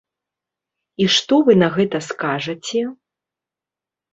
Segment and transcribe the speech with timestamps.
[1.03, 2.81] І што вы на гэта скажаце?